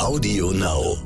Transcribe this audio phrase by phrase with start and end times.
[0.00, 0.96] Audio Now.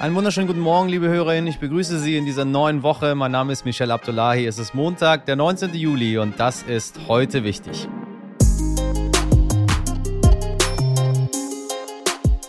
[0.00, 1.46] Einen wunderschönen guten Morgen, liebe Hörerinnen.
[1.46, 3.14] Ich begrüße Sie in dieser neuen Woche.
[3.14, 4.44] Mein Name ist Michel Abdullahi.
[4.44, 5.72] Es ist Montag, der 19.
[5.72, 7.88] Juli und das ist heute wichtig.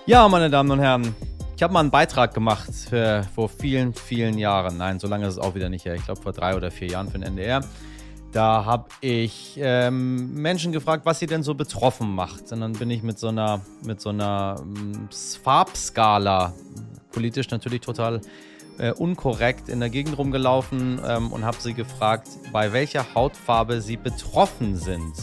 [0.07, 1.15] Ja, meine Damen und Herren,
[1.55, 4.77] ich habe mal einen Beitrag gemacht für, vor vielen, vielen Jahren.
[4.77, 5.93] Nein, so lange ist es auch wieder nicht her.
[5.93, 7.61] Ich glaube, vor drei oder vier Jahren für den NDR.
[8.35, 12.51] Da habe ich ähm, Menschen gefragt, was sie denn so betroffen macht.
[12.51, 15.07] Und dann bin ich mit so einer, mit so einer ähm,
[15.41, 16.51] Farbskala,
[17.13, 18.19] politisch natürlich total
[18.77, 23.95] äh, unkorrekt, in der Gegend rumgelaufen ähm, und habe sie gefragt, bei welcher Hautfarbe sie
[23.95, 25.13] betroffen sind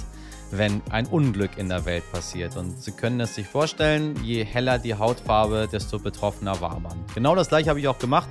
[0.54, 2.58] wenn ein Unglück in der Welt passiert.
[2.58, 7.02] Und Sie können es sich vorstellen, je heller die Hautfarbe, desto betroffener war man.
[7.14, 8.28] Genau das gleiche habe ich auch gemacht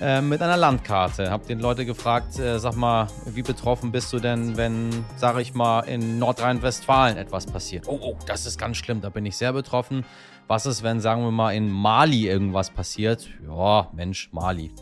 [0.00, 1.30] äh, mit einer Landkarte.
[1.30, 5.54] Habe den Leute gefragt, äh, sag mal, wie betroffen bist du denn, wenn, sage ich
[5.54, 7.88] mal, in Nordrhein-Westfalen etwas passiert?
[7.88, 10.04] Oh, oh, das ist ganz schlimm, da bin ich sehr betroffen.
[10.46, 13.28] Was ist, wenn, sagen wir mal, in Mali irgendwas passiert?
[13.46, 14.72] Ja, Mensch, Mali.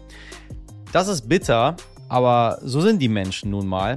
[0.93, 1.77] Das ist bitter,
[2.09, 3.97] aber so sind die Menschen nun mal.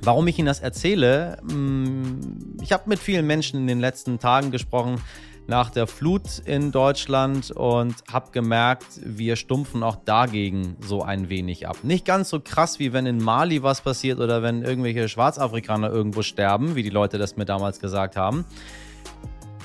[0.00, 4.50] Warum ich Ihnen das erzähle, mm, ich habe mit vielen Menschen in den letzten Tagen
[4.50, 5.00] gesprochen
[5.48, 11.66] nach der Flut in Deutschland und habe gemerkt, wir stumpfen auch dagegen so ein wenig
[11.66, 11.78] ab.
[11.82, 16.20] Nicht ganz so krass, wie wenn in Mali was passiert oder wenn irgendwelche Schwarzafrikaner irgendwo
[16.20, 18.44] sterben, wie die Leute das mir damals gesagt haben,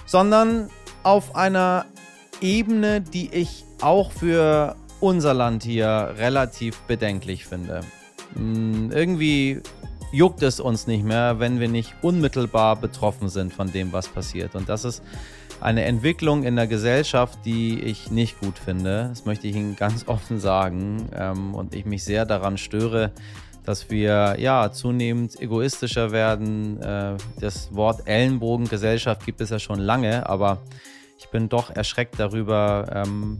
[0.06, 0.70] sondern
[1.04, 1.86] auf einer
[2.40, 7.82] Ebene, die ich auch für unser Land hier relativ bedenklich finde.
[8.36, 9.62] Mm, irgendwie
[10.14, 14.56] juckt es uns nicht mehr, wenn wir nicht unmittelbar betroffen sind von dem, was passiert.
[14.56, 15.04] Und das ist
[15.64, 19.08] eine Entwicklung in der Gesellschaft, die ich nicht gut finde.
[19.10, 21.08] Das möchte ich Ihnen ganz offen sagen.
[21.16, 23.12] Ähm, und ich mich sehr daran störe,
[23.64, 26.82] dass wir ja zunehmend egoistischer werden.
[26.82, 30.62] Äh, das Wort Ellenbogengesellschaft gibt es ja schon lange, aber
[31.18, 33.40] ich bin doch erschreckt darüber, ähm,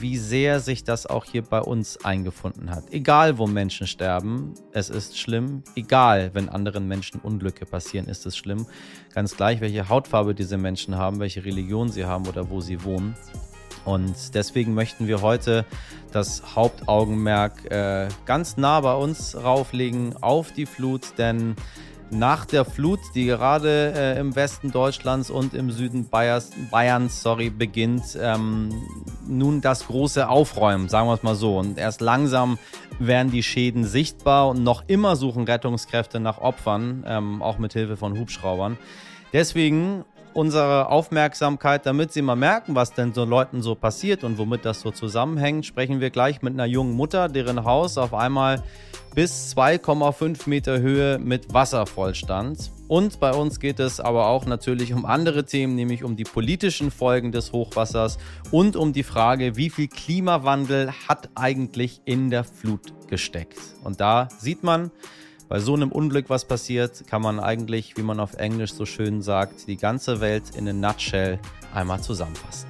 [0.00, 2.84] wie sehr sich das auch hier bei uns eingefunden hat.
[2.92, 5.62] Egal, wo Menschen sterben, es ist schlimm.
[5.74, 8.66] Egal, wenn anderen Menschen Unglücke passieren, ist es schlimm.
[9.14, 13.16] Ganz gleich, welche Hautfarbe diese Menschen haben, welche Religion sie haben oder wo sie wohnen.
[13.84, 15.64] Und deswegen möchten wir heute
[16.10, 21.54] das Hauptaugenmerk äh, ganz nah bei uns rauflegen auf die Flut, denn
[22.10, 27.50] nach der Flut, die gerade äh, im Westen Deutschlands und im Süden Bayers, Bayerns sorry,
[27.50, 28.70] beginnt, ähm,
[29.26, 31.58] nun das große Aufräumen, sagen wir es mal so.
[31.58, 32.58] Und erst langsam
[32.98, 37.96] werden die Schäden sichtbar und noch immer suchen Rettungskräfte nach Opfern, ähm, auch mit Hilfe
[37.96, 38.78] von Hubschraubern.
[39.32, 40.04] Deswegen
[40.36, 44.82] unsere Aufmerksamkeit, damit Sie mal merken, was denn so Leuten so passiert und womit das
[44.82, 48.62] so zusammenhängt, sprechen wir gleich mit einer jungen Mutter, deren Haus auf einmal
[49.14, 52.70] bis 2,5 Meter Höhe mit Wasser vollstand.
[52.86, 56.90] Und bei uns geht es aber auch natürlich um andere Themen, nämlich um die politischen
[56.90, 58.18] Folgen des Hochwassers
[58.50, 63.58] und um die Frage, wie viel Klimawandel hat eigentlich in der Flut gesteckt.
[63.82, 64.90] Und da sieht man,
[65.48, 69.22] bei so einem Unglück, was passiert, kann man eigentlich, wie man auf Englisch so schön
[69.22, 71.38] sagt, die ganze Welt in a nutshell
[71.72, 72.68] einmal zusammenfassen.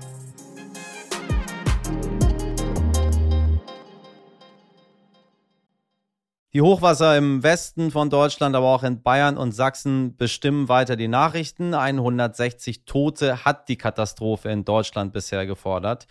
[6.53, 11.09] Die Hochwasser im Westen von Deutschland, aber auch in Bayern und Sachsen bestimmen weiter die
[11.09, 11.75] Nachrichten.
[11.75, 16.07] 160 Tote hat die Katastrophe in Deutschland bisher gefordert.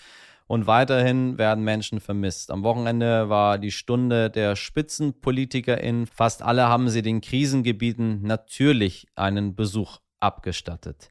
[0.48, 2.52] Und weiterhin werden Menschen vermisst.
[2.52, 6.06] Am Wochenende war die Stunde der SpitzenpolitikerInnen.
[6.06, 11.10] Fast alle haben sie den Krisengebieten natürlich einen Besuch abgestattet.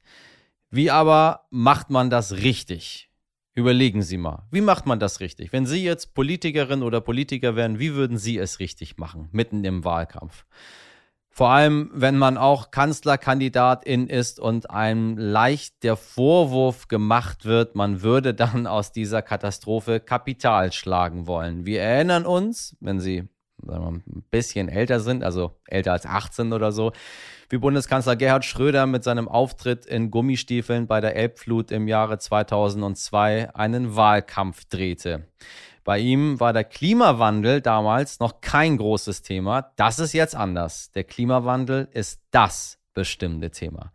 [0.70, 3.10] Wie aber macht man das richtig?
[3.56, 5.52] Überlegen Sie mal, wie macht man das richtig?
[5.52, 9.84] Wenn Sie jetzt Politikerin oder Politiker wären, wie würden Sie es richtig machen, mitten im
[9.84, 10.44] Wahlkampf?
[11.36, 18.02] Vor allem, wenn man auch Kanzlerkandidatin ist und einem leicht der Vorwurf gemacht wird, man
[18.02, 21.66] würde dann aus dieser Katastrophe Kapital schlagen wollen.
[21.66, 23.28] Wir erinnern uns, wenn Sie
[23.58, 26.92] wir, ein bisschen älter sind, also älter als 18 oder so,
[27.48, 33.54] wie Bundeskanzler Gerhard Schröder mit seinem Auftritt in Gummistiefeln bei der Elbflut im Jahre 2002
[33.56, 35.26] einen Wahlkampf drehte.
[35.84, 39.72] Bei ihm war der Klimawandel damals noch kein großes Thema.
[39.76, 40.90] Das ist jetzt anders.
[40.92, 43.92] Der Klimawandel ist das bestimmte Thema.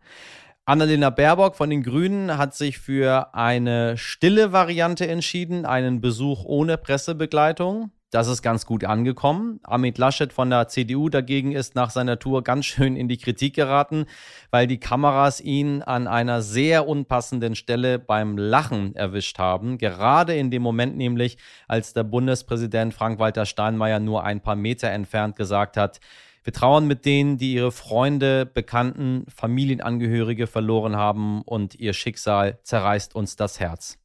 [0.64, 6.78] Annalena Baerbock von den Grünen hat sich für eine stille Variante entschieden, einen Besuch ohne
[6.78, 7.90] Pressebegleitung.
[8.10, 9.60] Das ist ganz gut angekommen.
[9.62, 13.54] Amit Laschet von der CDU dagegen ist nach seiner Tour ganz schön in die Kritik
[13.54, 14.06] geraten,
[14.50, 19.78] weil die Kameras ihn an einer sehr unpassenden Stelle beim Lachen erwischt haben.
[19.78, 25.36] Gerade in dem Moment nämlich, als der Bundespräsident Frank-Walter Steinmeier nur ein paar Meter entfernt
[25.36, 26.00] gesagt hat,
[26.42, 33.14] Wir trauern mit denen, die ihre Freunde, Bekannten, Familienangehörige verloren haben und ihr Schicksal zerreißt
[33.14, 33.98] uns das Herz.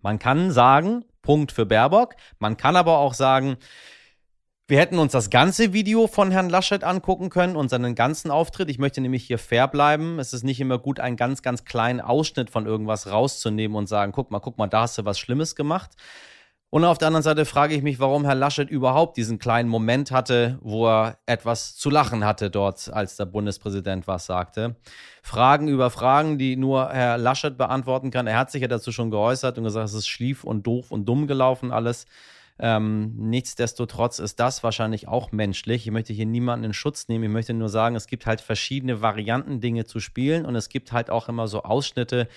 [0.00, 2.14] Man kann sagen, Punkt für Baerbock.
[2.38, 3.56] Man kann aber auch sagen,
[4.68, 8.70] wir hätten uns das ganze Video von Herrn Laschet angucken können und seinen ganzen Auftritt.
[8.70, 10.18] Ich möchte nämlich hier fair bleiben.
[10.18, 14.12] Es ist nicht immer gut, einen ganz, ganz kleinen Ausschnitt von irgendwas rauszunehmen und sagen,
[14.12, 15.90] guck mal, guck mal, da hast du was Schlimmes gemacht.
[16.74, 20.10] Und auf der anderen Seite frage ich mich, warum Herr Laschet überhaupt diesen kleinen Moment
[20.10, 24.76] hatte, wo er etwas zu lachen hatte dort, als der Bundespräsident was sagte.
[25.22, 28.26] Fragen über Fragen, die nur Herr Laschet beantworten kann.
[28.26, 31.04] Er hat sich ja dazu schon geäußert und gesagt, es ist schlief und doof und
[31.04, 32.06] dumm gelaufen alles.
[32.58, 35.86] Ähm, nichtsdestotrotz ist das wahrscheinlich auch menschlich.
[35.86, 37.24] Ich möchte hier niemanden in Schutz nehmen.
[37.24, 40.92] Ich möchte nur sagen, es gibt halt verschiedene Varianten, Dinge zu spielen und es gibt
[40.92, 42.28] halt auch immer so Ausschnitte,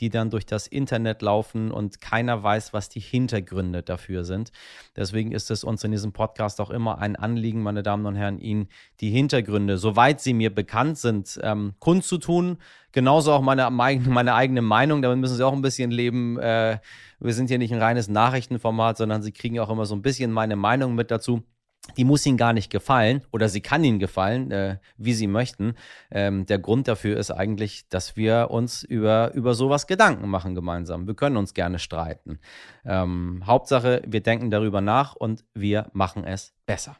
[0.00, 4.52] die dann durch das Internet laufen und keiner weiß, was die Hintergründe dafür sind.
[4.96, 8.38] Deswegen ist es uns in diesem Podcast auch immer ein Anliegen, meine Damen und Herren,
[8.38, 8.68] Ihnen
[9.00, 12.58] die Hintergründe, soweit sie mir bekannt sind, ähm, kundzutun.
[12.94, 16.38] Genauso auch meine, meine eigene Meinung, damit müssen Sie auch ein bisschen leben.
[16.38, 16.78] Äh,
[17.18, 20.30] wir sind hier nicht ein reines Nachrichtenformat, sondern Sie kriegen auch immer so ein bisschen
[20.30, 21.42] meine Meinung mit dazu
[21.96, 25.74] die muss ihnen gar nicht gefallen oder sie kann ihnen gefallen, äh, wie sie möchten.
[26.10, 31.06] Ähm, der Grund dafür ist eigentlich, dass wir uns über, über sowas Gedanken machen gemeinsam.
[31.06, 32.38] Wir können uns gerne streiten.
[32.84, 36.96] Ähm, Hauptsache, wir denken darüber nach und wir machen es besser.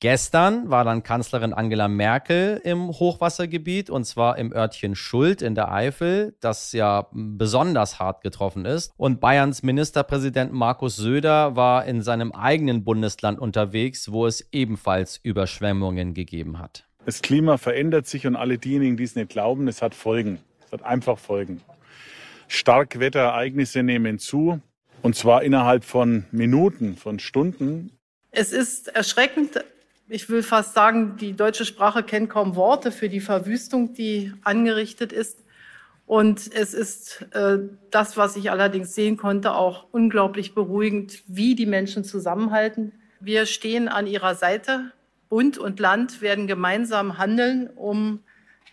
[0.00, 5.72] Gestern war dann Kanzlerin Angela Merkel im Hochwassergebiet und zwar im Örtchen Schuld in der
[5.72, 8.92] Eifel, das ja besonders hart getroffen ist.
[8.98, 16.12] Und Bayerns Ministerpräsident Markus Söder war in seinem eigenen Bundesland unterwegs, wo es ebenfalls Überschwemmungen
[16.12, 16.86] gegeben hat.
[17.06, 20.40] Das Klima verändert sich und alle diejenigen, die es nicht glauben, es hat Folgen.
[20.66, 21.62] Es hat einfach Folgen.
[22.48, 24.60] Starkwetterereignisse nehmen zu
[25.00, 27.92] und zwar innerhalb von Minuten, von Stunden.
[28.30, 29.64] Es ist erschreckend,
[30.08, 35.12] ich will fast sagen, die deutsche Sprache kennt kaum Worte für die Verwüstung, die angerichtet
[35.12, 35.42] ist.
[36.06, 37.58] Und es ist äh,
[37.90, 42.92] das, was ich allerdings sehen konnte, auch unglaublich beruhigend, wie die Menschen zusammenhalten.
[43.18, 44.92] Wir stehen an ihrer Seite.
[45.28, 48.20] Bund und Land werden gemeinsam handeln, um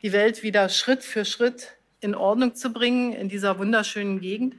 [0.03, 4.55] die Welt wieder Schritt für Schritt in Ordnung zu bringen in dieser wunderschönen Gegend.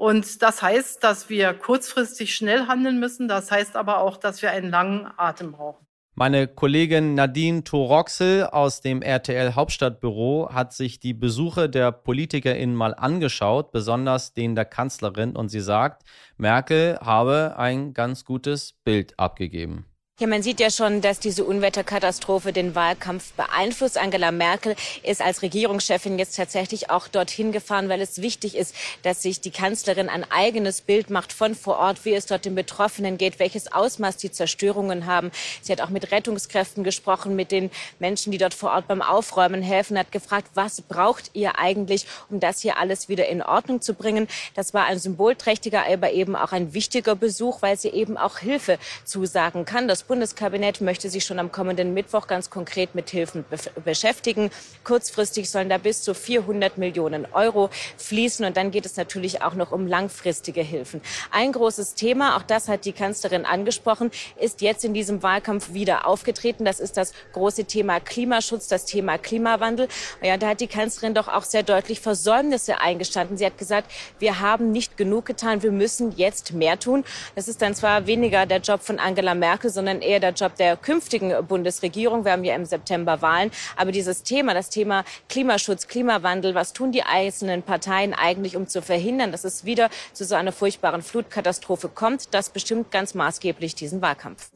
[0.00, 3.28] Und das heißt, dass wir kurzfristig schnell handeln müssen.
[3.28, 5.86] Das heißt aber auch, dass wir einen langen Atem brauchen.
[6.14, 12.94] Meine Kollegin Nadine Toroxel aus dem RTL Hauptstadtbüro hat sich die Besuche der PolitikerInnen mal
[12.94, 16.04] angeschaut, besonders den der Kanzlerin, und sie sagt,
[16.38, 19.84] Merkel habe ein ganz gutes Bild abgegeben.
[20.20, 23.96] Ja, man sieht ja schon, dass diese Unwetterkatastrophe den Wahlkampf beeinflusst.
[23.96, 29.22] Angela Merkel ist als Regierungschefin jetzt tatsächlich auch dorthin gefahren, weil es wichtig ist, dass
[29.22, 33.16] sich die Kanzlerin ein eigenes Bild macht von vor Ort, wie es dort den Betroffenen
[33.16, 35.30] geht, welches Ausmaß die Zerstörungen haben.
[35.62, 39.62] Sie hat auch mit Rettungskräften gesprochen, mit den Menschen, die dort vor Ort beim Aufräumen
[39.62, 43.94] helfen, hat gefragt, was braucht ihr eigentlich, um das hier alles wieder in Ordnung zu
[43.94, 44.28] bringen.
[44.54, 48.78] Das war ein symbolträchtiger, aber eben auch ein wichtiger Besuch, weil sie eben auch Hilfe
[49.06, 49.88] zusagen kann.
[49.88, 54.50] Das Bundeskabinett möchte sich schon am kommenden Mittwoch ganz konkret mit Hilfen be beschäftigen.
[54.82, 58.44] Kurzfristig sollen da bis zu 400 Millionen Euro fließen.
[58.44, 61.00] Und dann geht es natürlich auch noch um langfristige Hilfen.
[61.30, 64.10] Ein großes Thema, auch das hat die Kanzlerin angesprochen,
[64.40, 66.64] ist jetzt in diesem Wahlkampf wieder aufgetreten.
[66.64, 69.86] Das ist das große Thema Klimaschutz, das Thema Klimawandel.
[70.24, 73.36] Ja, da hat die Kanzlerin doch auch sehr deutlich Versäumnisse eingestanden.
[73.36, 73.88] Sie hat gesagt,
[74.18, 77.04] wir haben nicht genug getan, wir müssen jetzt mehr tun.
[77.36, 80.56] Das ist dann zwar weniger der Job von Angela Merkel, sondern sondern eher der Job
[80.56, 82.24] der künftigen Bundesregierung.
[82.24, 83.50] Wir haben ja im September Wahlen.
[83.76, 88.82] Aber dieses Thema, das Thema Klimaschutz, Klimawandel, was tun die einzelnen Parteien eigentlich, um zu
[88.82, 94.02] verhindern, dass es wieder zu so einer furchtbaren Flutkatastrophe kommt, das bestimmt ganz maßgeblich diesen
[94.02, 94.50] Wahlkampf.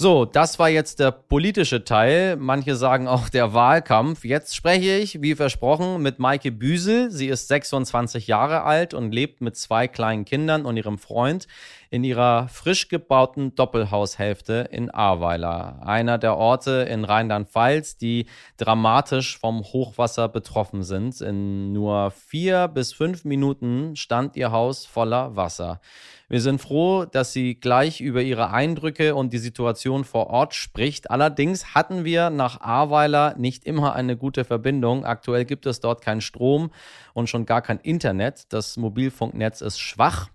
[0.00, 2.36] So, das war jetzt der politische Teil.
[2.36, 4.24] Manche sagen auch der Wahlkampf.
[4.24, 7.10] Jetzt spreche ich, wie versprochen, mit Maike Büsel.
[7.10, 11.48] Sie ist 26 Jahre alt und lebt mit zwei kleinen Kindern und ihrem Freund
[11.90, 19.64] in ihrer frisch gebauten Doppelhaushälfte in Ahrweiler, einer der Orte in Rheinland-Pfalz, die dramatisch vom
[19.64, 21.20] Hochwasser betroffen sind.
[21.20, 25.80] In nur vier bis fünf Minuten stand ihr Haus voller Wasser.
[26.28, 31.10] Wir sind froh, dass sie gleich über ihre Eindrücke und die Situation vor Ort spricht.
[31.10, 35.04] Allerdings hatten wir nach Ahrweiler nicht immer eine gute Verbindung.
[35.04, 36.70] Aktuell gibt es dort keinen Strom
[37.14, 38.44] und schon gar kein Internet.
[38.52, 40.28] Das Mobilfunknetz ist schwach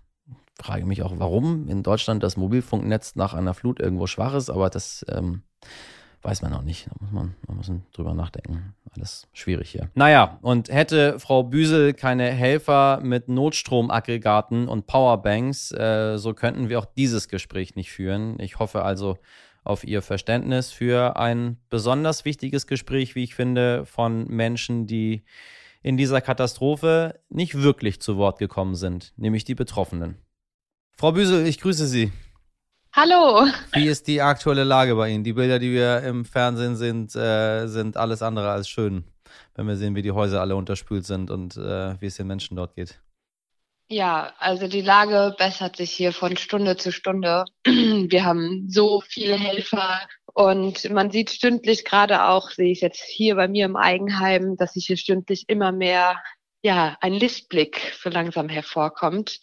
[0.58, 4.70] frage mich auch, warum in Deutschland das Mobilfunknetz nach einer Flut irgendwo schwach ist, aber
[4.70, 5.42] das ähm,
[6.22, 6.86] weiß man noch nicht.
[6.86, 8.74] Da muss man, man muss drüber nachdenken.
[8.94, 9.90] Alles schwierig hier.
[9.94, 16.78] Naja, und hätte Frau Büsel keine Helfer mit Notstromaggregaten und Powerbanks, äh, so könnten wir
[16.78, 18.40] auch dieses Gespräch nicht führen.
[18.40, 19.18] Ich hoffe also
[19.62, 25.24] auf Ihr Verständnis für ein besonders wichtiges Gespräch, wie ich finde, von Menschen, die
[25.82, 30.16] in dieser Katastrophe nicht wirklich zu Wort gekommen sind, nämlich die Betroffenen.
[30.98, 32.10] Frau Büsel, ich grüße Sie.
[32.94, 33.46] Hallo.
[33.74, 35.24] Wie ist die aktuelle Lage bei Ihnen?
[35.24, 39.04] Die Bilder, die wir im Fernsehen sind, äh, sind alles andere als schön,
[39.54, 42.56] wenn wir sehen, wie die Häuser alle unterspült sind und äh, wie es den Menschen
[42.56, 42.98] dort geht.
[43.90, 47.44] Ja, also die Lage bessert sich hier von Stunde zu Stunde.
[47.66, 50.00] Wir haben so viele Helfer
[50.32, 54.72] und man sieht stündlich gerade auch, sehe ich jetzt hier bei mir im Eigenheim, dass
[54.72, 56.16] sich hier stündlich immer mehr,
[56.62, 59.40] ja, ein Lichtblick so langsam hervorkommt.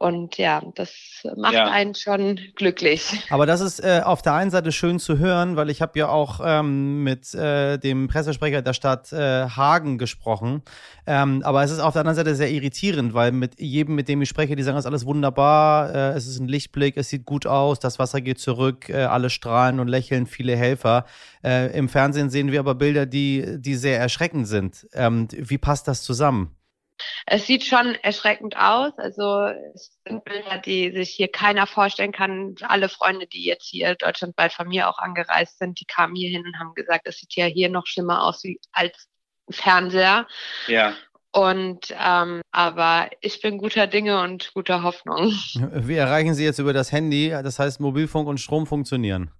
[0.00, 0.94] Und ja, das
[1.36, 1.66] macht ja.
[1.66, 3.22] einen schon glücklich.
[3.28, 6.08] Aber das ist äh, auf der einen Seite schön zu hören, weil ich habe ja
[6.08, 10.62] auch ähm, mit äh, dem Pressesprecher der Stadt äh, Hagen gesprochen.
[11.06, 14.22] Ähm, aber es ist auf der anderen Seite sehr irritierend, weil mit jedem, mit dem
[14.22, 17.26] ich spreche, die sagen, es ist alles wunderbar, äh, es ist ein Lichtblick, es sieht
[17.26, 21.04] gut aus, das Wasser geht zurück, äh, alle strahlen und lächeln, viele Helfer.
[21.44, 24.88] Äh, Im Fernsehen sehen wir aber Bilder, die, die sehr erschreckend sind.
[24.94, 26.56] Ähm, wie passt das zusammen?
[27.26, 28.92] Es sieht schon erschreckend aus.
[28.96, 32.54] Also es sind Bilder, die sich hier keiner vorstellen kann.
[32.62, 36.44] Alle Freunde, die jetzt hier deutschlandweit von mir auch angereist sind, die kamen hier hin
[36.44, 39.08] und haben gesagt, es sieht ja hier noch schlimmer aus wie als
[39.50, 40.26] Fernseher.
[40.66, 40.94] Ja.
[41.32, 45.32] Und ähm, aber ich bin guter Dinge und guter Hoffnung.
[45.54, 47.30] Wie erreichen Sie jetzt über das Handy?
[47.30, 49.30] Das heißt, Mobilfunk und Strom funktionieren.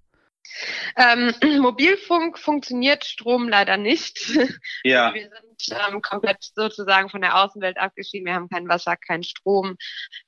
[0.97, 4.19] Ähm, Mobilfunk funktioniert, Strom leider nicht.
[4.83, 5.13] Ja.
[5.13, 8.27] Wir sind ähm, komplett sozusagen von der Außenwelt abgeschieden.
[8.27, 9.77] Wir haben kein Wasser, keinen Strom.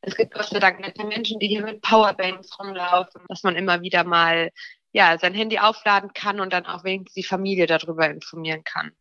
[0.02, 3.80] Es gibt Gott sei Dank nette Menschen, die hier mit Powerbanks rumlaufen, dass man immer
[3.80, 4.50] wieder mal
[4.92, 8.92] ja, sein Handy aufladen kann und dann auch wenigstens die Familie darüber informieren kann.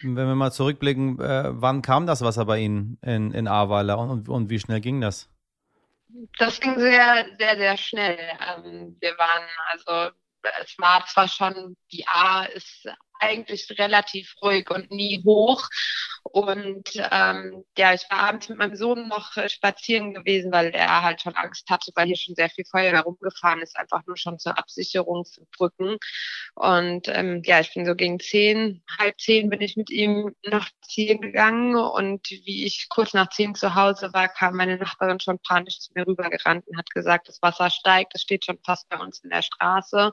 [0.00, 4.28] Wenn wir mal zurückblicken, äh, wann kam das Wasser bei Ihnen in, in Ahrweiler und,
[4.28, 5.28] und wie schnell ging das?
[6.38, 8.18] Das ging sehr, sehr, sehr schnell.
[8.18, 10.14] Ähm, wir waren also
[10.60, 12.88] es war zwar schon, die A ist
[13.22, 15.68] eigentlich relativ ruhig und nie hoch.
[16.24, 21.02] Und ähm, ja, ich war abends mit meinem Sohn noch äh, spazieren gewesen, weil er
[21.02, 24.38] halt schon Angst hatte, weil hier schon sehr viel Feuer herumgefahren ist, einfach nur schon
[24.38, 25.98] zur Absicherung für Brücken.
[26.54, 30.68] Und ähm, ja, ich bin so gegen zehn, halb zehn bin ich mit ihm noch
[30.86, 35.38] ziehen gegangen und wie ich kurz nach zehn zu Hause war, kam meine Nachbarin schon
[35.38, 38.98] panisch zu mir rübergerannt und hat gesagt, das Wasser steigt, es steht schon fast bei
[38.98, 40.12] uns in der Straße.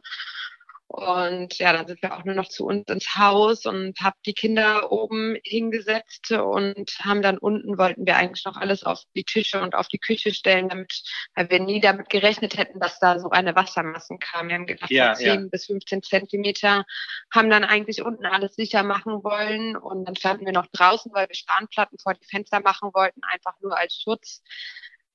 [0.91, 4.34] Und ja, dann sind wir auch nur noch zu uns ins Haus und habe die
[4.34, 9.62] Kinder oben hingesetzt und haben dann unten wollten wir eigentlich noch alles auf die Tische
[9.62, 11.03] und auf die Küche stellen, damit,
[11.36, 14.48] weil wir nie damit gerechnet hätten, dass da so eine Wassermassen kam.
[14.48, 15.48] Wir haben gedacht, ja, 10 ja.
[15.51, 16.86] bis 15 Zentimeter,
[17.31, 21.27] haben dann eigentlich unten alles sicher machen wollen und dann standen wir noch draußen, weil
[21.27, 24.41] wir Spanplatten vor die Fenster machen wollten, einfach nur als Schutz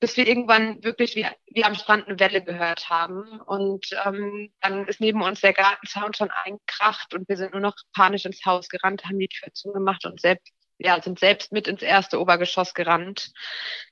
[0.05, 3.41] bis wir irgendwann wirklich wie, wie am Strand eine Welle gehört haben.
[3.41, 7.75] Und ähm, dann ist neben uns der Gartenzaun schon eingekracht und wir sind nur noch
[7.95, 11.81] panisch ins Haus gerannt, haben die Tür zugemacht und selbst ja, sind selbst mit ins
[11.81, 13.33] erste Obergeschoss gerannt.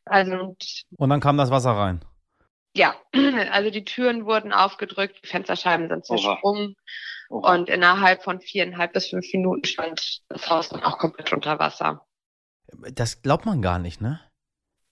[0.04, 2.04] Also und, und dann kam das Wasser rein.
[2.76, 2.94] Ja,
[3.50, 6.76] also die Türen wurden aufgedrückt, die Fensterscheiben sind zersprungen
[7.30, 12.04] und innerhalb von viereinhalb bis fünf Minuten stand das Haus dann auch komplett unter Wasser.
[12.92, 14.20] Das glaubt man gar nicht, ne?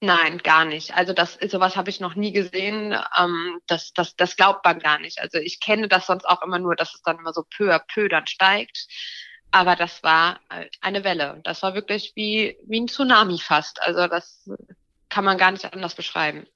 [0.03, 0.97] Nein, gar nicht.
[0.97, 2.97] Also das sowas habe ich noch nie gesehen.
[3.19, 5.21] Ähm, das, das, das glaubt man gar nicht.
[5.21, 7.79] Also ich kenne das sonst auch immer nur, dass es dann immer so peu à
[7.79, 8.87] peu dann steigt.
[9.51, 11.41] Aber das war äh, eine Welle.
[11.45, 13.83] Das war wirklich wie, wie ein Tsunami fast.
[13.83, 14.49] Also das
[15.11, 16.47] kann man gar nicht anders beschreiben.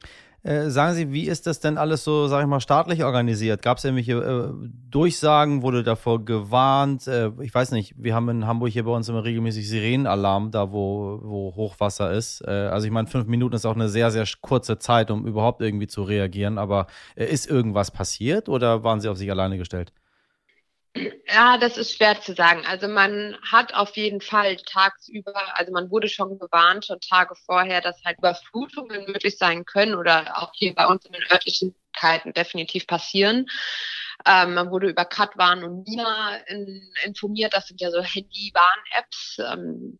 [0.44, 3.62] Äh, sagen Sie, wie ist das denn alles so, sag ich mal, staatlich organisiert?
[3.62, 5.62] Gab es irgendwelche äh, Durchsagen?
[5.62, 7.06] Wurde davor gewarnt?
[7.06, 10.70] Äh, ich weiß nicht, wir haben in Hamburg hier bei uns immer regelmäßig Sirenenalarm, da
[10.70, 12.42] wo, wo Hochwasser ist.
[12.46, 15.62] Äh, also ich meine, fünf Minuten ist auch eine sehr, sehr kurze Zeit, um überhaupt
[15.62, 16.58] irgendwie zu reagieren.
[16.58, 19.94] Aber äh, ist irgendwas passiert oder waren Sie auf sich alleine gestellt?
[21.26, 22.64] Ja, das ist schwer zu sagen.
[22.66, 27.80] Also man hat auf jeden Fall tagsüber, also man wurde schon gewarnt schon Tage vorher,
[27.80, 32.86] dass halt Überflutungen möglich sein können oder auch hier bei uns in den Örtlichkeiten definitiv
[32.86, 33.46] passieren.
[34.24, 37.54] Ähm, man wurde über Katwarn und Nina in, informiert.
[37.54, 39.38] Das sind ja so Handy-Warn-Apps.
[39.52, 39.98] Ähm,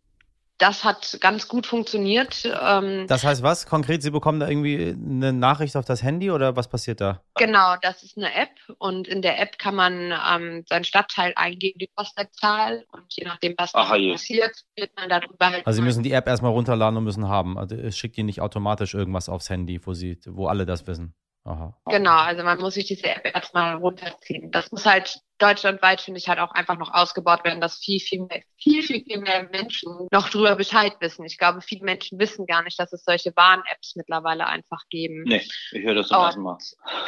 [0.58, 2.44] das hat ganz gut funktioniert.
[2.44, 3.66] Ähm, das heißt was?
[3.66, 7.22] Konkret, Sie bekommen da irgendwie eine Nachricht auf das Handy oder was passiert da?
[7.36, 11.78] Genau, das ist eine App und in der App kann man ähm, seinen Stadtteil eingeben,
[11.78, 15.66] die Postleitzahl und je nachdem, was Ach, passiert, wird man darüber halt.
[15.66, 17.58] Also Sie müssen die App erstmal runterladen und müssen haben.
[17.58, 21.14] Also es schickt Ihnen nicht automatisch irgendwas aufs Handy, wo Sie, wo alle das wissen.
[21.44, 21.76] Aha.
[21.86, 24.50] Genau, also man muss sich diese App erstmal runterziehen.
[24.50, 28.20] Das muss halt deutschlandweit, finde ich, halt auch einfach noch ausgebaut werden, dass viel, viel
[28.22, 31.24] mehr, viel, viel, viel mehr Menschen noch drüber Bescheid wissen.
[31.24, 35.24] Ich glaube, viele Menschen wissen gar nicht, dass es solche Warn-Apps mittlerweile einfach geben.
[35.24, 36.24] Nee, ich höre das zum oh.
[36.24, 36.58] ersten Mal.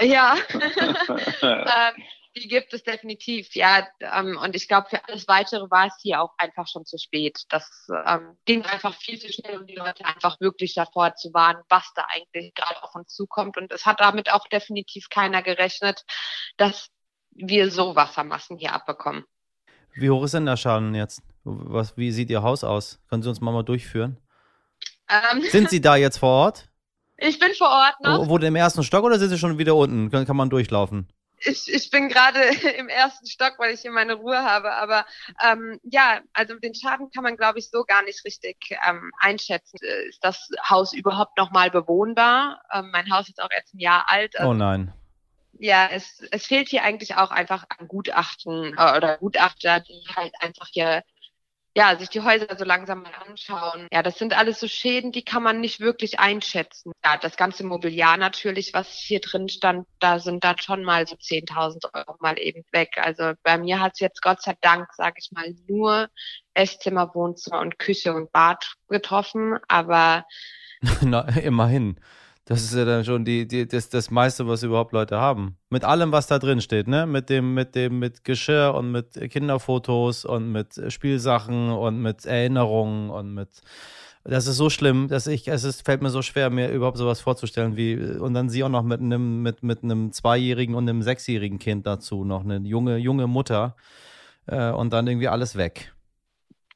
[0.00, 0.36] Ja.
[1.42, 2.02] ähm,
[2.36, 3.86] die gibt es definitiv, ja.
[4.00, 7.44] Ähm, und ich glaube, für alles Weitere war es hier auch einfach schon zu spät.
[7.48, 11.62] Das ähm, ging einfach viel zu schnell, um die Leute einfach wirklich davor zu warnen,
[11.68, 13.56] was da eigentlich gerade auf uns zukommt.
[13.56, 16.04] Und es hat damit auch definitiv keiner gerechnet,
[16.56, 16.90] dass
[17.36, 19.24] wir so Wassermassen hier abbekommen.
[19.94, 21.22] Wie hoch ist denn der Schaden jetzt?
[21.44, 23.00] Was, wie sieht Ihr Haus aus?
[23.08, 24.18] Können Sie uns mal, mal durchführen?
[25.08, 26.68] Ähm, Sind Sie da jetzt vor Ort?
[27.18, 28.28] Ich bin vor Ort noch.
[28.28, 30.10] Wo, im ersten Stock oder sind Sie schon wieder unten?
[30.10, 31.08] Kann, kann man durchlaufen?
[31.38, 32.40] ich, ich bin gerade
[32.78, 34.72] im ersten Stock, weil ich hier meine Ruhe habe.
[34.72, 35.04] Aber
[35.44, 38.56] ähm, ja, also den Schaden kann man, glaube ich, so gar nicht richtig
[38.88, 39.78] ähm, einschätzen.
[40.08, 42.62] Ist das Haus überhaupt noch mal bewohnbar?
[42.72, 44.38] Ähm, mein Haus ist auch erst ein Jahr alt.
[44.38, 44.92] Also, oh nein.
[45.58, 50.34] Ja, es, es fehlt hier eigentlich auch einfach an Gutachten äh, oder Gutachter, die halt
[50.40, 51.02] einfach hier
[51.76, 53.86] ja, sich die Häuser so langsam mal anschauen.
[53.92, 56.90] Ja, das sind alles so Schäden, die kann man nicht wirklich einschätzen.
[57.04, 61.16] Ja, das ganze Mobiliar natürlich, was hier drin stand, da sind dann schon mal so
[61.16, 62.96] 10.000 Euro mal eben weg.
[62.96, 66.08] Also bei mir hat es jetzt Gott sei Dank, sage ich mal, nur
[66.54, 70.24] Esszimmer, Wohnzimmer und Küche und Bad getroffen, aber
[71.02, 72.00] Na, immerhin.
[72.48, 75.56] Das ist ja dann schon die, die, das, das meiste, was überhaupt Leute haben.
[75.68, 77.04] Mit allem, was da drin steht, ne?
[77.04, 83.10] Mit dem, mit dem, mit Geschirr und mit Kinderfotos und mit Spielsachen und mit Erinnerungen
[83.10, 83.48] und mit.
[84.22, 87.20] Das ist so schlimm, dass ich, es ist, fällt mir so schwer, mir überhaupt sowas
[87.20, 91.02] vorzustellen, wie, und dann sie auch noch mit einem, mit, mit einem zweijährigen und einem
[91.02, 93.74] sechsjährigen Kind dazu, noch eine junge, junge Mutter,
[94.46, 95.95] äh, und dann irgendwie alles weg.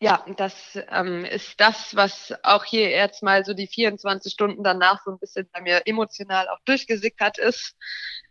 [0.02, 5.02] Ja, das ähm, ist das, was auch hier jetzt mal so die 24 Stunden danach
[5.04, 7.76] so ein bisschen bei mir emotional auch durchgesickert ist.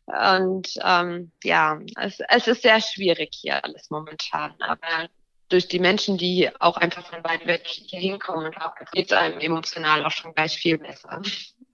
[0.07, 4.55] Und ähm, ja, es, es ist sehr schwierig hier alles momentan.
[4.59, 5.09] Aber
[5.49, 8.51] durch die Menschen, die auch einfach von weit weg hier hinkommen,
[8.91, 11.21] geht es einem emotional auch schon gleich viel besser.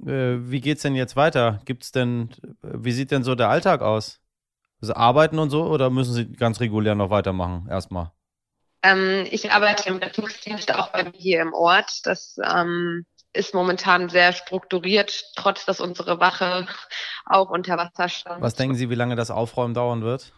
[0.05, 1.61] Äh, wie geht's denn jetzt weiter?
[1.63, 4.19] Gibt's denn, wie sieht denn so der Alltag aus?
[4.81, 8.11] Also arbeiten und so oder müssen Sie ganz regulär noch weitermachen erstmal?
[8.85, 12.01] Ähm, ich arbeite im Rettungsdienst auch bei mir hier im Ort.
[12.03, 16.67] Das ähm, ist momentan sehr strukturiert, trotz dass unsere Wache
[17.25, 18.41] auch unter Wasser stand.
[18.41, 20.33] Was denken Sie, wie lange das Aufräumen dauern wird?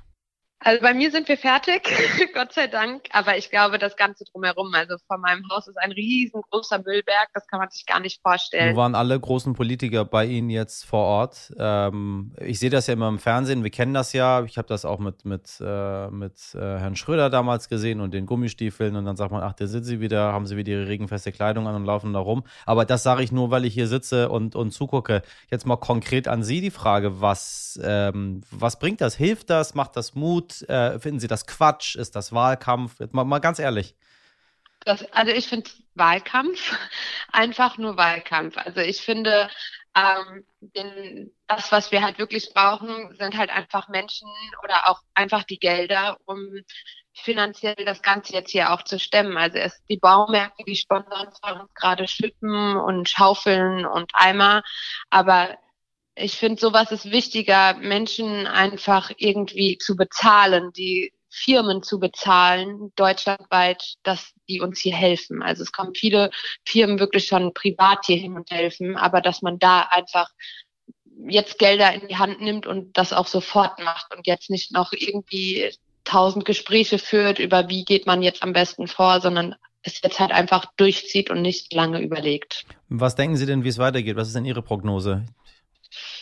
[0.59, 1.83] Also bei mir sind wir fertig,
[2.33, 3.03] Gott sei Dank.
[3.11, 7.45] Aber ich glaube, das Ganze drumherum, also vor meinem Haus ist ein riesengroßer Müllberg, das
[7.47, 8.75] kann man sich gar nicht vorstellen.
[8.75, 11.53] Wo waren alle großen Politiker bei Ihnen jetzt vor Ort?
[11.59, 14.43] Ähm, ich sehe das ja immer im Fernsehen, wir kennen das ja.
[14.45, 18.25] Ich habe das auch mit, mit, äh, mit äh, Herrn Schröder damals gesehen und den
[18.25, 18.95] Gummistiefeln.
[18.95, 21.67] Und dann sagt man, ach, da sind Sie wieder, haben Sie wieder Ihre regenfeste Kleidung
[21.67, 22.43] an und laufen da rum.
[22.65, 25.21] Aber das sage ich nur, weil ich hier sitze und, und zugucke.
[25.51, 29.15] Jetzt mal konkret an Sie die Frage, was, ähm, was bringt das?
[29.15, 29.75] Hilft das?
[29.75, 30.46] Macht das Mut?
[30.47, 30.69] Gut?
[30.69, 31.95] Äh, finden Sie das Quatsch?
[31.95, 32.95] Ist das Wahlkampf?
[33.11, 33.95] Mal, mal ganz ehrlich.
[34.81, 36.77] Das, also ich finde Wahlkampf
[37.31, 38.57] einfach nur Wahlkampf.
[38.57, 39.49] Also ich finde,
[39.95, 44.29] ähm, den, das, was wir halt wirklich brauchen, sind halt einfach Menschen
[44.63, 46.39] oder auch einfach die Gelder, um
[47.13, 49.37] finanziell das Ganze jetzt hier auch zu stemmen.
[49.37, 54.61] Also es die Baumärkte, die sponsern uns gerade Schippen und Schaufeln und Eimer,
[55.09, 55.57] aber
[56.17, 63.95] ich finde, sowas ist wichtiger, Menschen einfach irgendwie zu bezahlen, die Firmen zu bezahlen, deutschlandweit,
[64.03, 65.43] dass die uns hier helfen.
[65.43, 66.31] Also es kommen viele
[66.65, 70.29] Firmen wirklich schon privat hier hin und helfen, aber dass man da einfach
[71.27, 74.93] jetzt Gelder in die Hand nimmt und das auch sofort macht und jetzt nicht noch
[74.93, 75.71] irgendwie
[76.03, 80.31] tausend Gespräche führt über wie geht man jetzt am besten vor, sondern es jetzt halt
[80.31, 82.65] einfach durchzieht und nicht lange überlegt.
[82.89, 84.15] Was denken Sie denn, wie es weitergeht?
[84.15, 85.25] Was ist denn Ihre Prognose?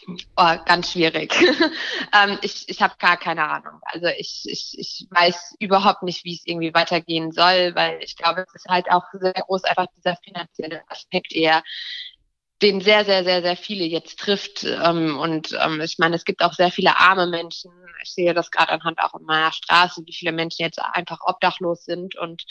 [0.08, 1.34] Oh, ganz schwierig.
[2.14, 3.80] ähm, ich ich habe gar keine Ahnung.
[3.86, 8.46] Also ich, ich, ich weiß überhaupt nicht, wie es irgendwie weitergehen soll, weil ich glaube,
[8.48, 11.64] es ist halt auch sehr groß einfach dieser finanzielle Aspekt eher,
[12.62, 14.64] den sehr, sehr, sehr, sehr viele jetzt trifft.
[14.64, 17.72] Ähm, und ähm, ich meine, es gibt auch sehr viele arme Menschen.
[18.04, 21.84] Ich sehe das gerade anhand auch in meiner Straße, wie viele Menschen jetzt einfach obdachlos
[21.84, 22.44] sind und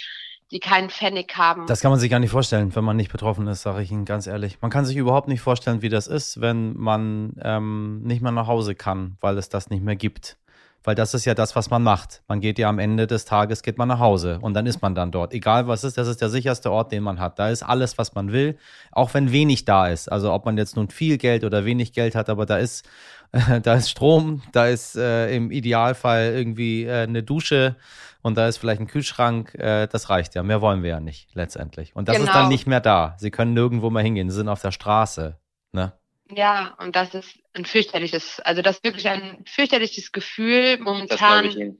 [0.54, 1.66] die keinen Pfennig haben.
[1.66, 4.04] Das kann man sich gar nicht vorstellen, wenn man nicht betroffen ist, sage ich Ihnen
[4.04, 4.58] ganz ehrlich.
[4.62, 8.46] Man kann sich überhaupt nicht vorstellen, wie das ist, wenn man ähm, nicht mehr nach
[8.46, 10.36] Hause kann, weil es das nicht mehr gibt.
[10.84, 12.22] Weil das ist ja das, was man macht.
[12.28, 14.94] Man geht ja am Ende des Tages, geht man nach Hause und dann ist man
[14.94, 15.32] dann dort.
[15.32, 17.38] Egal was ist, das ist der sicherste Ort, den man hat.
[17.38, 18.58] Da ist alles, was man will,
[18.92, 20.12] auch wenn wenig da ist.
[20.12, 22.86] Also ob man jetzt nun viel Geld oder wenig Geld hat, aber da ist,
[23.32, 27.76] äh, da ist Strom, da ist äh, im Idealfall irgendwie äh, eine Dusche
[28.20, 30.42] und da ist vielleicht ein Kühlschrank, äh, das reicht ja.
[30.42, 31.96] Mehr wollen wir ja nicht letztendlich.
[31.96, 32.26] Und das genau.
[32.26, 32.50] ist dann genau.
[32.50, 33.16] nicht mehr da.
[33.18, 34.28] Sie können nirgendwo mehr hingehen.
[34.28, 35.38] Sie sind auf der Straße.
[35.72, 35.92] Ne?
[36.30, 41.78] Ja, und das ist ein fürchterliches, also das ist wirklich ein fürchterliches Gefühl momentan.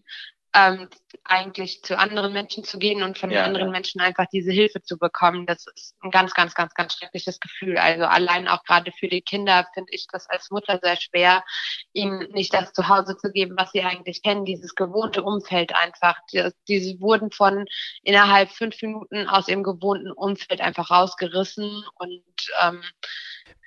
[0.55, 0.89] ähm,
[1.25, 3.73] eigentlich zu anderen Menschen zu gehen und von ja, anderen ja.
[3.73, 5.47] Menschen einfach diese Hilfe zu bekommen.
[5.47, 7.77] Das ist ein ganz, ganz, ganz, ganz schreckliches Gefühl.
[7.77, 11.45] Also allein auch gerade für die Kinder finde ich das als Mutter sehr schwer,
[11.93, 16.17] ihnen nicht das Zuhause zu geben, was sie eigentlich kennen, dieses gewohnte Umfeld einfach.
[16.33, 17.67] Die, die wurden von
[18.05, 22.23] innerhalb fünf Minuten aus ihrem gewohnten Umfeld einfach rausgerissen und
[22.63, 22.83] ähm,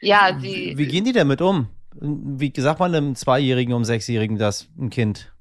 [0.01, 0.77] ja, sie.
[0.77, 1.69] Wie gehen die damit um?
[1.99, 5.31] Wie sagt man einem Zweijährigen, um Sechsjährigen das, ein Kind?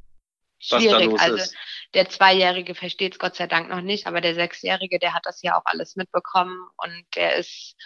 [0.58, 1.20] schwierig.
[1.20, 1.54] also ist.
[1.94, 5.42] der Zweijährige versteht es Gott sei Dank noch nicht, aber der Sechsjährige, der hat das
[5.42, 7.76] ja auch alles mitbekommen und der ist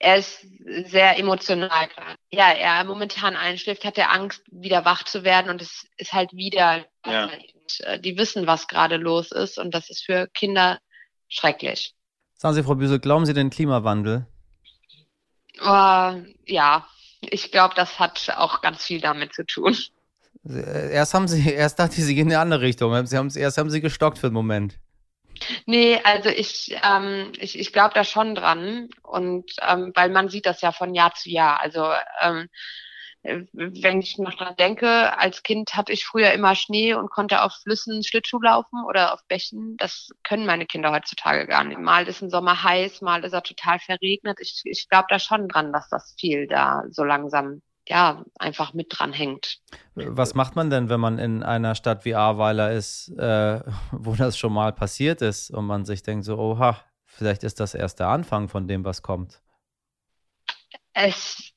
[0.00, 1.88] er ist sehr emotional.
[2.30, 6.32] Ja, er momentan einschläft, hat er Angst, wieder wach zu werden und es ist halt
[6.32, 6.84] wieder.
[7.06, 7.30] Ja.
[7.78, 10.78] Äh, die wissen, was gerade los ist und das ist für Kinder
[11.28, 11.94] schrecklich.
[12.34, 14.26] Sagen Sie, Frau Büsel, glauben Sie den Klimawandel?
[15.60, 16.86] Uh, ja,
[17.20, 19.76] ich glaube, das hat auch ganz viel damit zu tun.
[20.44, 23.06] Erst haben sie, erst dachte ich, sie gehen in eine andere Richtung.
[23.06, 24.78] Sie erst haben sie gestockt für den Moment.
[25.66, 28.88] Nee, also ich, ähm, ich, ich glaube da schon dran.
[29.02, 31.60] Und ähm, weil man sieht das ja von Jahr zu Jahr.
[31.60, 31.90] Also
[32.20, 32.48] ähm,
[33.24, 37.54] wenn ich noch dran denke, als Kind hatte ich früher immer Schnee und konnte auf
[37.62, 39.76] Flüssen Schlittschuh laufen oder auf Bächen.
[39.78, 41.78] Das können meine Kinder heutzutage gar nicht.
[41.78, 44.38] Mal ist ein Sommer heiß, mal ist er total verregnet.
[44.40, 48.86] Ich, ich glaube da schon dran, dass das viel da so langsam ja, einfach mit
[48.90, 49.58] dran hängt.
[49.94, 53.60] Was macht man denn, wenn man in einer Stadt wie Ahrweiler ist, äh,
[53.92, 57.74] wo das schon mal passiert ist und man sich denkt so, oha, vielleicht ist das
[57.74, 59.42] erst der Anfang von dem, was kommt?
[60.94, 61.53] Es,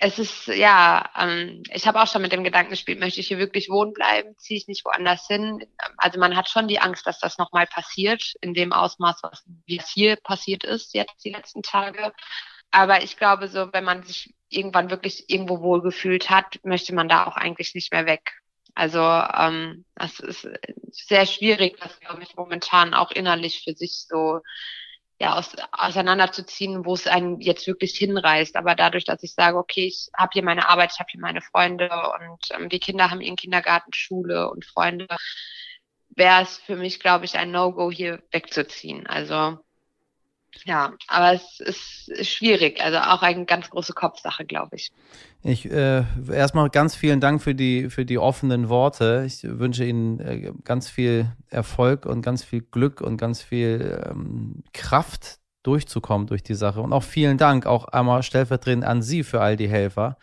[0.00, 3.38] es ist, ja, ähm, ich habe auch schon mit dem Gedanken gespielt, möchte ich hier
[3.38, 5.66] wirklich wohnen bleiben, ziehe ich nicht woanders hin?
[5.96, 9.78] Also man hat schon die Angst, dass das nochmal passiert, in dem Ausmaß, was, wie
[9.78, 12.12] es hier passiert ist, jetzt die letzten Tage.
[12.70, 17.26] Aber ich glaube, so, wenn man sich irgendwann wirklich irgendwo wohlgefühlt hat, möchte man da
[17.26, 18.40] auch eigentlich nicht mehr weg.
[18.74, 20.48] Also ähm, das ist
[20.92, 24.40] sehr schwierig, das glaube ich momentan auch innerlich für sich so
[25.20, 28.56] ja aus, auseinanderzuziehen, wo es einen jetzt wirklich hinreißt.
[28.56, 31.42] Aber dadurch, dass ich sage, okay, ich habe hier meine Arbeit, ich habe hier meine
[31.42, 35.08] Freunde und ähm, die Kinder haben ihren Kindergarten, Schule und Freunde,
[36.10, 39.06] wäre es für mich, glaube ich, ein No-Go hier wegzuziehen.
[39.06, 39.58] Also
[40.64, 42.80] ja, aber es ist schwierig.
[42.80, 44.90] Also auch eine ganz große Kopfsache, glaube ich.
[45.42, 49.24] Ich äh, erstmal ganz vielen Dank für die für die offenen Worte.
[49.26, 54.62] Ich wünsche Ihnen äh, ganz viel Erfolg und ganz viel Glück und ganz viel ähm,
[54.72, 56.80] Kraft durchzukommen durch die Sache.
[56.80, 60.16] Und auch vielen Dank auch einmal stellvertretend an Sie für all die Helfer,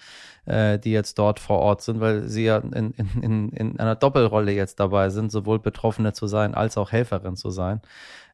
[0.45, 4.51] äh, die jetzt dort vor Ort sind, weil Sie ja in, in, in einer Doppelrolle
[4.51, 7.81] jetzt dabei sind, sowohl Betroffene zu sein als auch Helferin zu sein.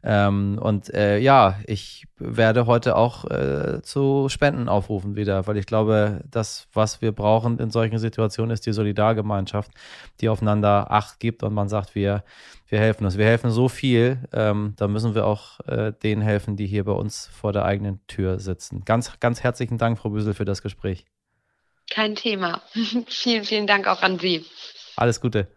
[0.04, 5.67] Ähm, und äh, ja, ich werde heute auch äh, zu Spenden aufrufen wieder, weil ich
[5.67, 9.71] glaube, das, was wir brauchen in solchen Situationen, ist die Solidargemeinschaft,
[10.19, 12.24] die aufeinander Acht gibt und man sagt, wir,
[12.67, 13.17] wir helfen uns.
[13.17, 16.93] Wir helfen so viel, ähm, da müssen wir auch äh, denen helfen, die hier bei
[16.93, 18.84] uns vor der eigenen Tür sitzen.
[18.86, 21.06] Ganz, ganz herzlichen Dank, Frau Büsel, für das Gespräch.
[21.92, 22.62] Kein Thema.
[23.08, 24.46] vielen, vielen Dank auch an Sie.
[24.96, 25.48] Alles Gute.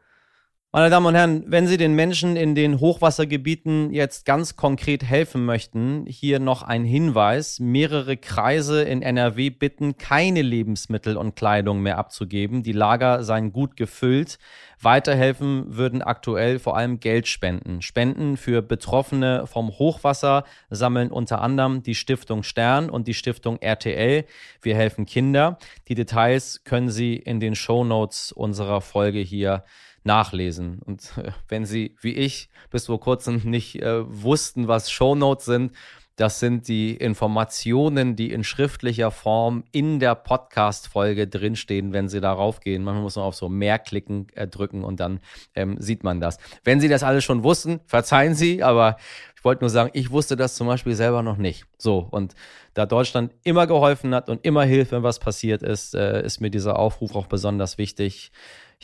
[0.77, 5.45] Meine Damen und Herren, wenn Sie den Menschen in den Hochwassergebieten jetzt ganz konkret helfen
[5.45, 7.61] möchten, hier noch ein Hinweis.
[7.61, 12.65] Mehrere Kreise in NRW bitten, keine Lebensmittel und Kleidung mehr abzugeben.
[12.65, 14.41] Die Lager seien gut gefüllt.
[14.81, 17.81] Weiterhelfen würden aktuell vor allem Geldspenden.
[17.81, 24.25] Spenden für Betroffene vom Hochwasser sammeln unter anderem die Stiftung Stern und die Stiftung RTL.
[24.61, 25.57] Wir helfen Kinder.
[25.87, 29.63] Die Details können Sie in den Show Notes unserer Folge hier
[30.05, 30.81] nachlesen.
[30.85, 35.73] Und äh, wenn Sie, wie ich, bis vor kurzem nicht äh, wussten, was Shownotes sind,
[36.17, 42.61] das sind die Informationen, die in schriftlicher Form in der Podcast-Folge drinstehen, wenn Sie darauf
[42.61, 42.85] gehen.
[42.85, 45.19] Manchmal muss man auf so mehr klicken, äh, drücken und dann
[45.57, 46.39] ähm, sieht man das.
[46.63, 48.97] Wenn Sie das alles schon wussten, verzeihen Sie, aber
[49.35, 51.67] ich wollte nur sagen, ich wusste das zum Beispiel selber noch nicht.
[51.79, 52.35] So, und
[52.75, 56.51] da Deutschland immer geholfen hat und immer hilft, wenn was passiert ist, äh, ist mir
[56.51, 58.31] dieser Aufruf auch besonders wichtig.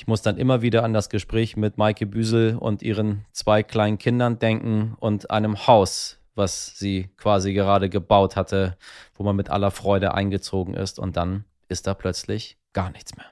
[0.01, 3.99] Ich muss dann immer wieder an das Gespräch mit Maike Büsel und ihren zwei kleinen
[3.99, 8.79] Kindern denken und einem Haus, was sie quasi gerade gebaut hatte,
[9.13, 13.27] wo man mit aller Freude eingezogen ist und dann ist da plötzlich gar nichts mehr.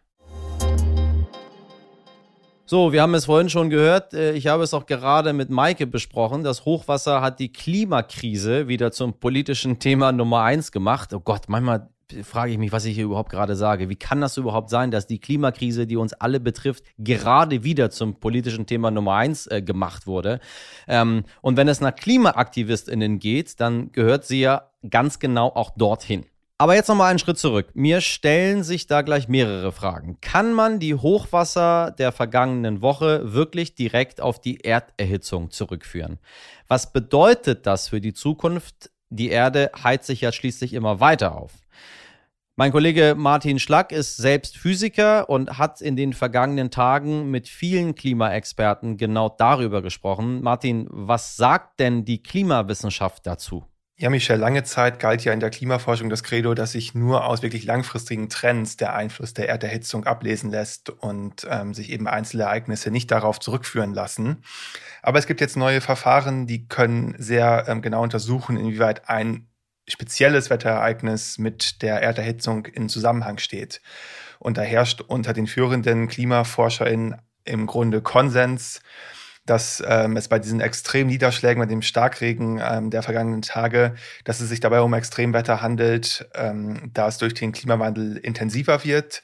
[2.67, 4.13] So, wir haben es vorhin schon gehört.
[4.13, 6.45] Äh, ich habe es auch gerade mit Maike besprochen.
[6.45, 11.15] Das Hochwasser hat die Klimakrise wieder zum politischen Thema Nummer eins gemacht.
[11.15, 11.89] Oh Gott, manchmal
[12.23, 13.89] frage ich mich, was ich hier überhaupt gerade sage.
[13.89, 18.19] Wie kann das überhaupt sein, dass die Klimakrise, die uns alle betrifft, gerade wieder zum
[18.21, 20.41] politischen Thema Nummer eins äh, gemacht wurde?
[20.87, 26.25] Ähm, und wenn es nach KlimaaktivistInnen geht, dann gehört sie ja ganz genau auch dorthin.
[26.61, 27.69] Aber jetzt nochmal einen Schritt zurück.
[27.75, 30.19] Mir stellen sich da gleich mehrere Fragen.
[30.21, 36.19] Kann man die Hochwasser der vergangenen Woche wirklich direkt auf die Erderhitzung zurückführen?
[36.67, 38.91] Was bedeutet das für die Zukunft?
[39.09, 41.53] Die Erde heizt sich ja schließlich immer weiter auf.
[42.61, 47.95] Mein Kollege Martin Schlack ist selbst Physiker und hat in den vergangenen Tagen mit vielen
[47.95, 50.43] Klimaexperten genau darüber gesprochen.
[50.43, 53.65] Martin, was sagt denn die Klimawissenschaft dazu?
[53.97, 57.43] Ja, Michel, lange Zeit galt ja in der Klimaforschung das Credo, dass sich nur aus
[57.43, 62.91] wirklich langfristigen Trends der Einfluss der Erderhitzung ablesen lässt und ähm, sich eben einzelne Ereignisse
[62.91, 64.43] nicht darauf zurückführen lassen.
[65.03, 69.48] Aber es gibt jetzt neue Verfahren, die können sehr ähm, genau untersuchen, inwieweit ein
[69.89, 73.81] spezielles Wetterereignis mit der Erderhitzung in Zusammenhang steht.
[74.39, 78.81] Und da herrscht unter den führenden KlimaforscherInnen im Grunde Konsens,
[79.47, 84.41] dass ähm, es bei diesen extremen Niederschlägen, bei dem Starkregen ähm, der vergangenen Tage, dass
[84.41, 89.23] es sich dabei um Extremwetter handelt, ähm, da es durch den Klimawandel intensiver wird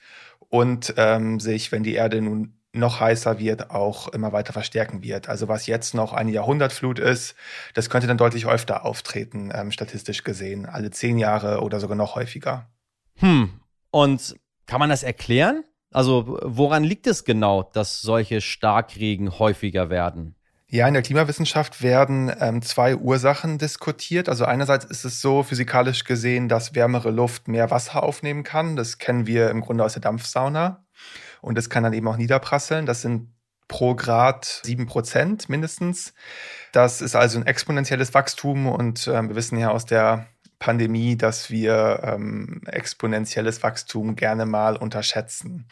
[0.48, 5.29] und ähm, sich, wenn die Erde nun noch heißer wird, auch immer weiter verstärken wird.
[5.29, 7.35] Also was jetzt noch eine Jahrhundertflut ist,
[7.75, 10.67] das könnte dann deutlich öfter auftreten, ähm, statistisch gesehen.
[10.67, 12.69] Alle zehn Jahre oder sogar noch häufiger.
[13.17, 13.61] Hm.
[13.91, 15.65] Und kann man das erklären?
[15.93, 20.35] Also woran liegt es genau, dass solche Starkregen häufiger werden?
[20.75, 24.29] Ja, in der Klimawissenschaft werden ähm, zwei Ursachen diskutiert.
[24.29, 28.75] Also einerseits ist es so physikalisch gesehen, dass wärmere Luft mehr Wasser aufnehmen kann.
[28.75, 30.85] Das kennen wir im Grunde aus der Dampfsauna.
[31.45, 32.87] Und das kann dann eben auch niederprasseln.
[32.87, 33.29] Das sind
[33.69, 36.15] pro Grad sieben Prozent mindestens.
[36.73, 40.27] Das ist also ein exponentielles Wachstum und äh, wir wissen ja aus der
[40.59, 45.67] Pandemie, dass wir ähm, exponentielles Wachstum gerne mal unterschätzen.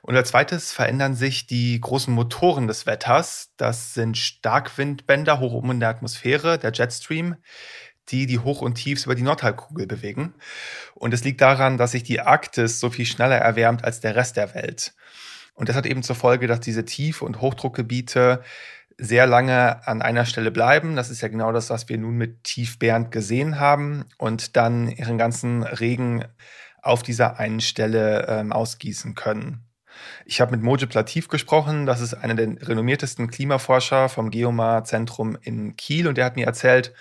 [0.00, 3.52] Und als zweites verändern sich die großen Motoren des Wetters.
[3.56, 7.36] Das sind Starkwindbänder hoch oben in der Atmosphäre, der Jetstream,
[8.08, 10.34] die die Hoch- und Tiefs über die Nordhalbkugel bewegen.
[10.94, 14.36] Und es liegt daran, dass sich die Arktis so viel schneller erwärmt als der Rest
[14.36, 14.94] der Welt.
[15.54, 18.42] Und das hat eben zur Folge, dass diese Tief- und Hochdruckgebiete
[18.98, 20.96] sehr lange an einer Stelle bleiben.
[20.96, 24.88] Das ist ja genau das, was wir nun mit Tief Bernd gesehen haben und dann
[24.88, 26.24] ihren ganzen Regen
[26.82, 29.64] auf dieser einen Stelle ähm, ausgießen können.
[30.24, 35.76] Ich habe mit Mojib Latif gesprochen, das ist einer der renommiertesten Klimaforscher vom Geomar-Zentrum in
[35.76, 36.92] Kiel und der hat mir erzählt,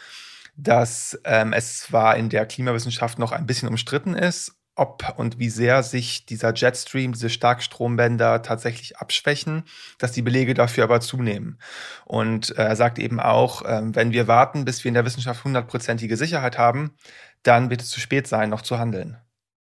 [0.56, 5.50] dass ähm, es zwar in der Klimawissenschaft noch ein bisschen umstritten ist, ob und wie
[5.50, 9.64] sehr sich dieser Jetstream, diese Starkstrombänder tatsächlich abschwächen,
[10.00, 11.60] dass die Belege dafür aber zunehmen.
[12.06, 15.44] Und äh, er sagt eben auch, äh, wenn wir warten, bis wir in der Wissenschaft
[15.44, 16.96] hundertprozentige Sicherheit haben,
[17.44, 19.18] dann wird es zu spät sein, noch zu handeln.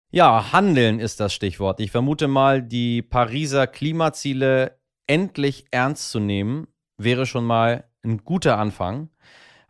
[0.10, 1.82] Ja, handeln ist das Stichwort.
[1.82, 8.58] Ich vermute mal, die Pariser Klimaziele endlich ernst zu nehmen, wäre schon mal ein guter
[8.58, 9.10] Anfang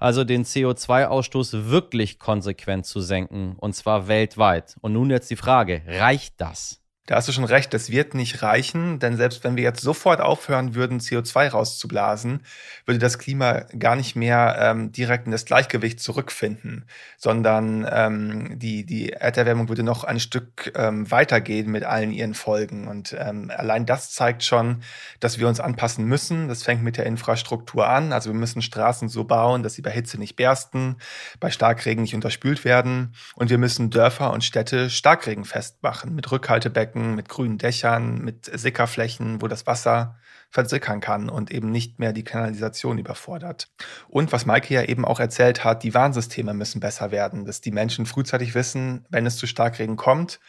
[0.03, 4.75] also den CO2-Ausstoß wirklich konsequent zu senken, und zwar weltweit.
[4.81, 6.82] Und nun jetzt die Frage, reicht das?
[7.05, 10.21] Da hast du schon recht, das wird nicht reichen, denn selbst wenn wir jetzt sofort
[10.21, 12.45] aufhören würden, CO2 rauszublasen,
[12.85, 16.85] würde das Klima gar nicht mehr ähm, direkt in das Gleichgewicht zurückfinden,
[17.17, 22.87] sondern ähm, die, die Erderwärmung würde noch ein Stück ähm, weitergehen mit allen ihren Folgen.
[22.87, 24.81] Und ähm, allein das zeigt schon,
[25.19, 26.47] dass wir uns anpassen müssen.
[26.47, 28.13] Das fängt mit der Infrastruktur an.
[28.13, 30.95] Also wir müssen Straßen so bauen, dass sie bei Hitze nicht bersten,
[31.41, 33.13] bei Starkregen nicht unterspült werden.
[33.35, 38.45] Und wir müssen Dörfer und Städte starkregenfest machen mit Rückhaltebecken Parkbecken mit grünen Dächern, mit
[38.45, 40.15] Sickerflächen, wo das Wasser
[40.49, 43.69] versickern kann und eben nicht mehr die Kanalisation überfordert.
[44.07, 47.71] Und was Maike ja eben auch erzählt hat, die Warnsysteme müssen besser werden, dass die
[47.71, 50.39] Menschen frühzeitig wissen, wenn es zu Starkregen kommt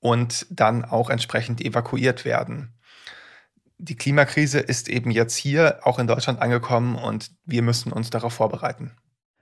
[0.00, 2.74] und dann auch entsprechend evakuiert werden.
[3.78, 8.34] Die Klimakrise ist eben jetzt hier auch in Deutschland angekommen und wir müssen uns darauf
[8.34, 8.92] vorbereiten.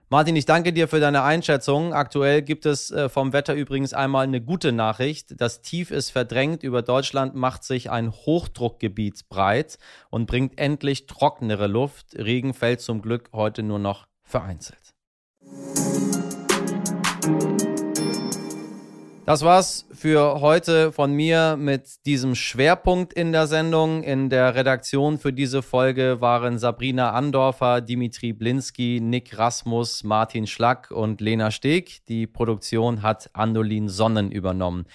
[0.09, 1.93] Martin, ich danke dir für deine Einschätzung.
[1.93, 5.41] Aktuell gibt es äh, vom Wetter übrigens einmal eine gute Nachricht.
[5.41, 6.63] Das Tief ist verdrängt.
[6.63, 9.77] Über Deutschland macht sich ein Hochdruckgebiet breit
[10.09, 12.15] und bringt endlich trocknere Luft.
[12.15, 14.95] Regen fällt zum Glück heute nur noch vereinzelt.
[19.25, 24.03] Das war's für heute von mir mit diesem Schwerpunkt in der Sendung.
[24.03, 30.91] In der Redaktion für diese Folge waren Sabrina Andorfer, Dimitri Blinski, Nick Rasmus, Martin Schlack
[30.91, 32.05] und Lena Steg.
[32.07, 34.85] Die Produktion hat Andolin Sonnen übernommen.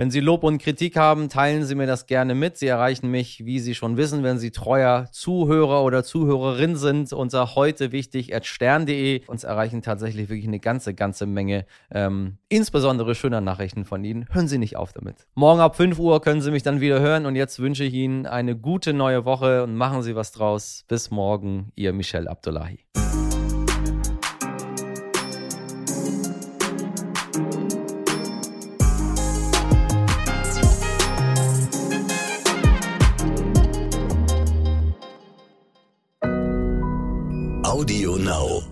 [0.00, 2.56] Wenn Sie Lob und Kritik haben, teilen Sie mir das gerne mit.
[2.56, 7.54] Sie erreichen mich, wie Sie schon wissen, wenn Sie treuer Zuhörer oder Zuhörerin sind, unter
[7.54, 9.26] heute wichtig stern.de.
[9.26, 14.24] Uns erreichen tatsächlich wirklich eine ganze, ganze Menge, ähm, insbesondere schöner Nachrichten von Ihnen.
[14.30, 15.26] Hören Sie Sie nicht auf damit.
[15.34, 18.26] Morgen ab 5 Uhr können Sie mich dann wieder hören und jetzt wünsche ich Ihnen
[18.26, 20.84] eine gute neue Woche und machen Sie was draus.
[20.88, 22.84] Bis morgen, Ihr Michel Abdullahi.
[37.62, 38.69] Audio Now.